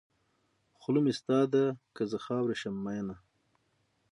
خوله 0.79 0.99
مې 1.03 1.13
ستا 1.19 1.39
ده 1.53 1.63
که 1.95 2.03
زه 2.11 2.17
خاورې 2.25 2.55
شم 2.61 2.75
مینه. 2.85 3.15